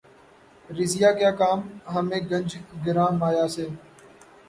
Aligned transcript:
رضیہؔ 0.69 1.09
کیا 1.17 1.31
کام 1.39 1.59
ہمیں 1.93 2.21
گنج 2.29 2.49
گراں 2.83 3.11
مایہ 3.19 3.47
سے 3.55 3.65